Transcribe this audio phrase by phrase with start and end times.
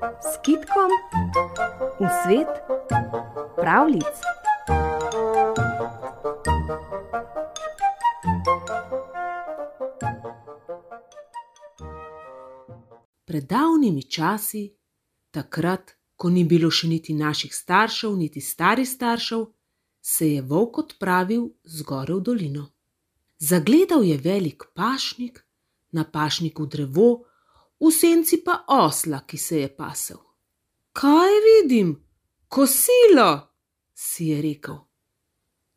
[0.00, 0.90] s kitkom
[2.00, 2.48] v svet
[3.56, 4.16] pravlic.
[13.24, 14.72] Pred davnimi časi,
[15.30, 19.44] takrat, ko ni bilo še niti naših staršev, niti starih staršev,
[20.00, 22.64] se je volk odpravil zgoraj v dolino.
[23.38, 25.44] Zagledal je velik pašnik,
[25.92, 27.29] na pašniku drevo,
[27.80, 30.18] v senci pa osla, ki se je pasel.
[30.92, 31.94] Kaj vidim,
[32.48, 33.48] kosilo,
[33.94, 34.76] si je rekel.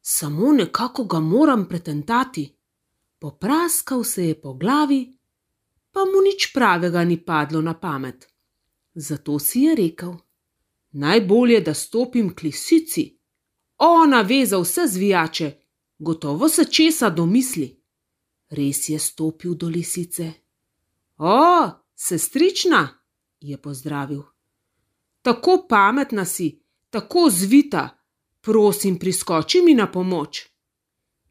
[0.00, 2.56] Samo nekako ga moram pretentati.
[3.18, 5.18] Popraskal se je po glavi,
[5.92, 8.26] pa mu nič pravega ni padlo na pamet.
[8.94, 10.14] Zato si je rekel:
[10.92, 13.18] Najbolje, da stopim k lisici.
[13.78, 15.52] Ona ve za vse zvijače,
[15.98, 17.82] gotovo se česa domisli.
[18.48, 20.32] Res je stopil do lisice.
[21.18, 22.88] O, sestrična,
[23.40, 24.22] je pozdravil.
[25.22, 27.88] Tako pametna si, tako zvita,
[28.40, 30.48] prosim, priskoči mi na pomoč.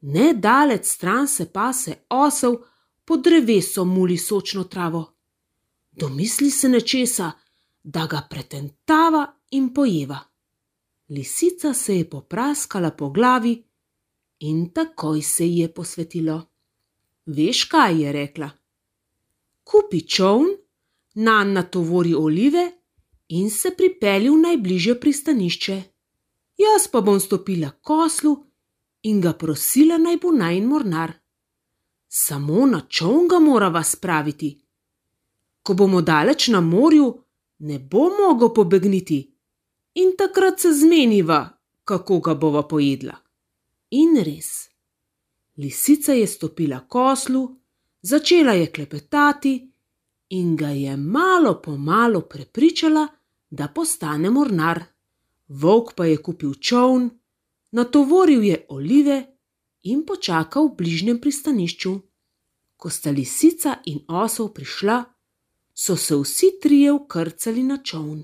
[0.00, 2.56] Nedalec stran se pase osel
[3.04, 5.14] pod drevesom muli sočno travo.
[5.92, 7.32] Domisli se nečesa,
[7.82, 10.18] da ga pretentava in pojeva.
[11.08, 13.64] Lisica se je popraskala po glavi
[14.38, 16.42] in takoj se ji je posvetilo.
[17.26, 18.50] Veš, kaj je rekla?
[19.68, 20.48] Kupi čovn,
[21.14, 22.72] na natovori olive
[23.28, 25.82] in se pripelji v najbližje pristanišče.
[26.58, 28.32] Jaz pa bom stopila k koslu
[29.02, 31.12] in ga prosila, naj bo naj mornar.
[32.08, 34.50] Samo na čovn ga morava spraviti.
[35.62, 37.12] Ko bomo daleč na morju,
[37.58, 39.20] ne bo mogel pobegniti
[39.94, 41.40] in takrat se zmeniva,
[41.84, 43.16] kako ga bova pojedla.
[43.90, 44.68] In res.
[45.56, 47.42] Lisica je stopila k oslu,
[48.08, 49.54] začela je klepetati
[50.28, 53.08] in ga je malo po malo prepričala,
[53.50, 54.82] da postane mornar.
[55.48, 57.10] Volk pa je kupil čovn,
[57.70, 59.18] natovoril je olive
[59.82, 61.92] in počakal v bližnjem pristanišču.
[62.76, 65.04] Ko sta lisica in osel prišla,
[65.74, 68.22] so se vsi trije ukrcali na čovn.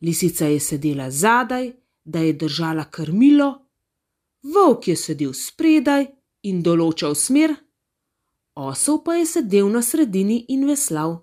[0.00, 1.72] Lisica je sedela zadaj,
[2.04, 3.48] da je držala krmilo,
[4.42, 6.06] volk je sedel spredaj,
[6.42, 7.54] in določal smer,
[8.56, 11.18] osel pa je sedel na sredini in veslal.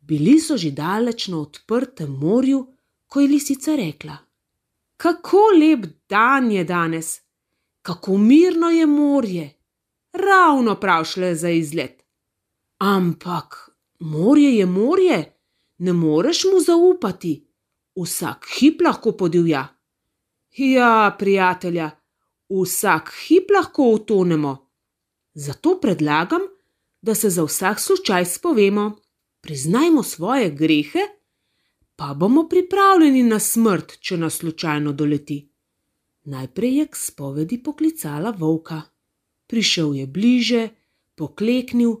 [0.00, 2.66] Bili so že daleč na odprtem morju,
[3.06, 4.16] ko je lisica rekla:
[4.96, 7.20] Kako lep dan je danes,
[7.82, 9.54] kako mirno je morje,
[10.12, 12.04] ravno pravšle za izlet.
[12.78, 15.36] Ampak morje je morje,
[15.78, 17.46] ne moreš mu zaupati,
[17.96, 19.68] vsak hip lahko podivja.
[20.56, 21.90] Ja, prijatelja,
[22.48, 24.63] vsak hip lahko utonemo.
[25.34, 26.42] Zato predlagam,
[27.02, 28.96] da se za vsak slučaj spovemo,
[29.40, 30.98] priznajmo svoje grehe,
[31.96, 35.48] pa bomo pripravljeni na smrt, če nas slučajno doleti.
[36.24, 38.82] Najprej je k spovedi poklicala volka.
[39.46, 40.68] Prišel je bliže,
[41.14, 41.96] pokleknil,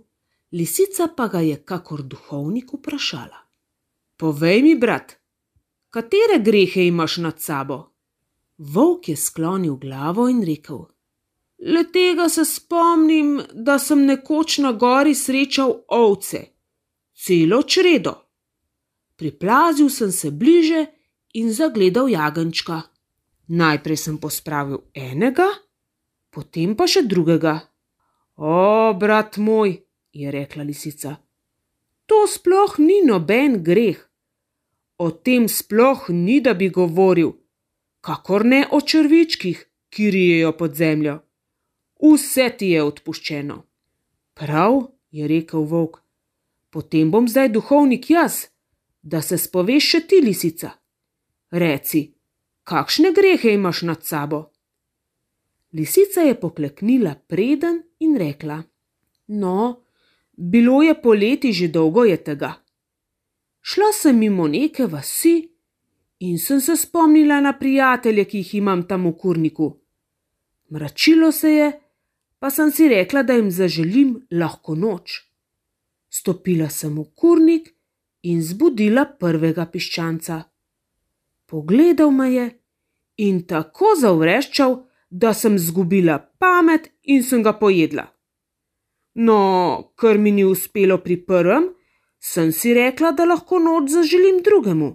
[0.52, 3.44] lisica pa ga je kakor duhovnik vprašala:
[4.16, 5.18] Povej mi, brat,
[5.90, 7.90] katere grehe imaš nad sabo?
[8.58, 10.86] Volk je sklonil glavo in rekel:
[11.58, 16.40] Le tega se spomnim, da sem nekoč na gori srečal ovce,
[17.14, 18.14] celo čredo.
[19.16, 20.86] Priplazil sem se bliže
[21.34, 22.82] in zagledal jagenčka.
[23.48, 25.46] Najprej sem pospravil enega,
[26.30, 27.60] potem pa še drugega.
[28.36, 29.76] O, brat moj,
[30.12, 31.14] je rekla lisica,
[32.06, 34.00] to sploh ni noben greh.
[34.98, 37.34] O tem sploh ni, da bi govoril
[38.04, 41.18] kakor ne o črvičkih, ki rijejo pod zemljo.
[42.02, 43.58] Vse ti je odpuščeno.
[44.34, 46.00] Prav, je rekel volk,
[46.70, 48.46] potem bom zdaj duhovnik jaz,
[49.02, 50.72] da se spoveš še ti lisica.
[51.50, 52.02] Reci,
[52.66, 54.40] kakšne grehe imaš nad sabo?
[55.74, 58.62] Lisica je pokleknila preden in rekla:
[59.28, 59.84] No,
[60.36, 62.54] bilo je poleti že dolgo je tega.
[63.60, 65.48] Šla sem mimo neke vasi,
[66.18, 69.68] in sem se spomnila na prijatelje, ki jih imam tam v kurniku.
[70.70, 71.72] Mračilo se je,
[72.44, 75.22] pa sem si rekla, da jim zaželim lahko noč.
[76.12, 77.70] Stopila sem v kurnik
[78.28, 80.42] in zbudila prvega piščanca.
[81.48, 82.44] Pogledal me je
[83.24, 84.76] in tako zavreščal,
[85.08, 88.04] da sem zgubila pamet in sem ga pojedla.
[89.24, 89.38] No,
[89.96, 91.70] ker mi ni uspelo pri prvem,
[92.20, 94.90] sem si rekla, da lahko noč zaželim drugemu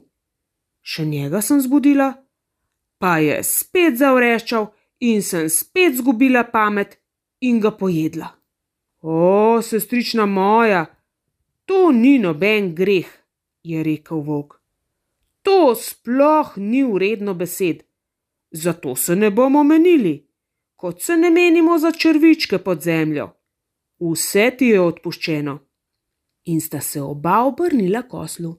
[0.89, 2.13] še njega sem zbudila,
[2.99, 4.69] pa je spet zavreščal
[5.05, 6.98] in sem spet zgubila pamet
[7.39, 8.27] in ga pojedla.
[9.01, 10.85] O, sestrična moja,
[11.65, 13.07] to ni noben greh,
[13.63, 14.59] je rekel volk.
[15.41, 17.83] To sploh ni vredno besed.
[18.51, 20.27] Zato se ne bomo menili,
[20.75, 23.29] kot se ne menimo za črvičke pod zemljo.
[23.99, 25.59] Vse ti je odpuščeno.
[26.45, 28.55] In sta se oba obrnila k oslu.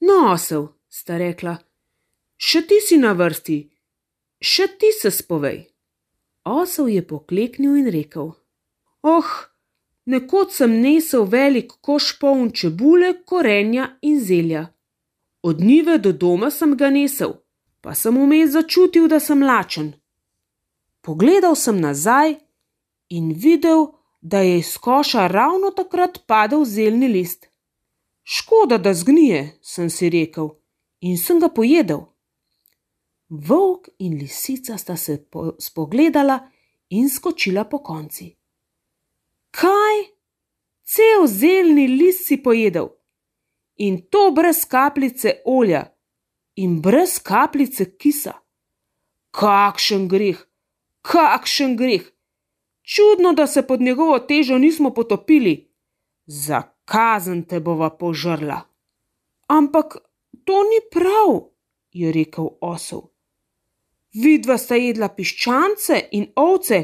[0.00, 1.56] No, osel, sta rekla,
[2.36, 3.58] še ti si na vrsti,
[4.42, 5.71] še ti se spovej.
[6.44, 8.32] Osel je pokleknil in rekel:
[9.02, 9.30] Oh,
[10.04, 14.66] nekoč sem nesel velik koš poln čebule, korenja in zelja.
[15.42, 17.34] Od njive do doma sem ga nesel,
[17.80, 19.92] pa sem vmes začutil, da sem lačen.
[21.02, 22.36] Pogledal sem nazaj
[23.08, 23.86] in videl,
[24.20, 27.48] da je iz koša ravno takrat padel zelni list.
[28.22, 30.54] Škoda, da zgnije, sem si rekel
[31.00, 32.11] in sem ga pojedel.
[33.32, 35.24] Volk in lisica sta se
[35.58, 36.50] spogledala
[36.88, 38.36] in skočila po konci.
[39.50, 39.96] Kaj?
[40.84, 42.88] Cel zelni list si pojedel
[43.76, 45.84] in to brez kapljice olja
[46.54, 48.32] in brez kapljice kisa.
[49.30, 50.36] Kakšen greh,
[51.00, 52.04] kakšen greh!
[52.82, 55.72] Čudno, da se pod njegovo težo nismo potopili.
[56.26, 58.60] Za kazen te bova požrla.
[59.46, 59.96] Ampak
[60.44, 61.48] to ni prav,
[61.92, 63.11] je rekel osel.
[64.12, 66.82] Vidva sta jedla piščance in ovce,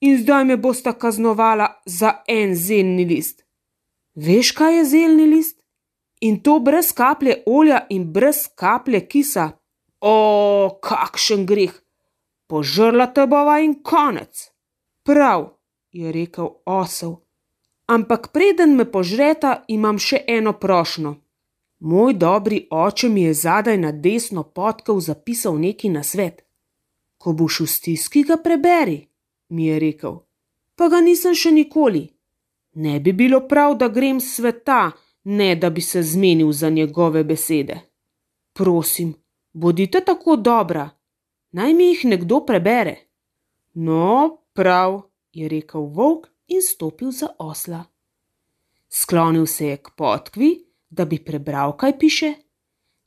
[0.00, 3.42] in zdaj me bosta kaznovala za en zelni list.
[4.14, 5.58] Veš, kaj je zelni list?
[6.20, 9.50] In to brez kaplje olja in brez kaplje kisa.
[10.00, 11.74] O, kakšen greh!
[12.46, 14.50] Požrla te bova in konec.
[15.02, 15.48] Prav,
[15.90, 17.16] je rekel osel.
[17.86, 21.16] Ampak preden me požreta, imam še eno prošno.
[21.80, 26.44] Moj dobri oče mi je zadaj na desno potkel zapisal neki na svet.
[27.22, 28.98] Ko boš v stiski, ga preberi,
[29.54, 30.16] mi je rekel.
[30.74, 32.08] Pa ga nisem še nikoli.
[32.82, 34.90] Ne bi bilo prav, da grem sveta,
[35.30, 37.78] ne da bi se zmenil za njegove besede.
[38.52, 39.14] Prosim,
[39.52, 40.88] bodite tako dobra,
[41.52, 42.96] naj mi jih nekdo prebere.
[43.74, 45.02] No, prav,
[45.32, 47.84] je rekel volk in stopil za osla.
[48.88, 50.50] Sklonil se je k potkvi,
[50.90, 52.34] da bi prebral, kaj piše.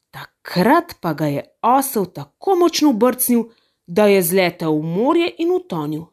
[0.09, 3.43] Takrat pa ga je osel tako močno brcnil,
[3.87, 6.05] da je zletel v morje in utonil.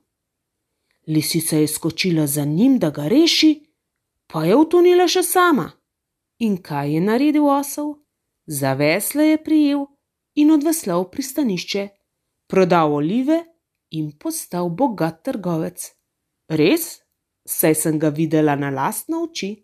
[1.06, 3.64] Lisica je skočila za njim, da ga reši,
[4.26, 5.70] pa je utonila še sama.
[6.38, 7.94] In kaj je naredil osel?
[8.46, 9.86] Za vesle je prijel
[10.34, 11.88] in odveslal pristanišče,
[12.46, 13.44] prodal olive
[13.90, 15.84] in postal bogat trgovec.
[16.48, 17.02] Res,
[17.46, 19.54] saj sem ga videla na lastno oči.